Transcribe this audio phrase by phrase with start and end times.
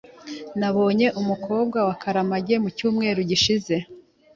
[0.59, 3.75] Nabonye umukobwa wa Karamage mu cyumweru gishize.